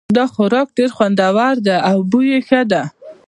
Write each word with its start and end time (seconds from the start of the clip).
دا 0.17 0.25
خوراک 0.33 0.67
ډېر 0.77 0.89
خوندور 0.97 1.55
ده 1.67 1.75
او 1.89 1.97
بوی 2.09 2.27
یې 2.33 2.39
ښه 2.47 2.61
ده 2.71 2.83